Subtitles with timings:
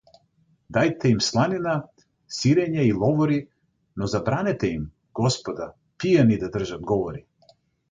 [0.77, 1.75] Дајте им сланина,
[2.37, 3.37] сирење и ловори,
[4.01, 4.89] но забранете им,
[5.23, 7.25] господа, пијани да држат говори!